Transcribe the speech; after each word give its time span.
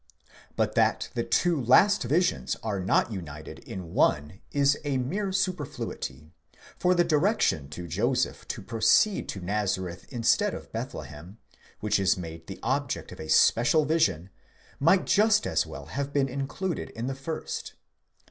But 0.55 0.73
that 0.73 1.09
the 1.13 1.23
two 1.23 1.61
last 1.63 2.05
visions 2.05 2.55
are 2.63 2.79
not 2.79 3.11
united 3.11 3.59
in 3.59 3.93
one 3.93 4.41
is 4.51 4.75
a 4.83 4.97
mere 4.97 5.31
superfluity; 5.31 6.31
for 6.75 6.95
the 6.95 7.03
direction 7.03 7.69
to 7.69 7.87
Joseph 7.87 8.47
to 8.47 8.63
proceed 8.63 9.29
to 9.29 9.41
Nazareth 9.41 10.07
instead 10.11 10.55
of 10.55 10.71
Bethlehem, 10.71 11.37
which 11.81 11.99
is 11.99 12.17
made 12.17 12.47
the 12.47 12.59
object 12.63 13.11
of 13.11 13.19
a 13.19 13.29
special 13.29 13.85
vision, 13.85 14.31
might 14.79 15.05
just 15.05 15.45
as 15.45 15.67
well 15.67 15.85
have 15.85 16.11
been 16.11 16.29
included 16.29 16.89
in 16.89 17.05
the 17.05 17.13
first. 17.13 17.73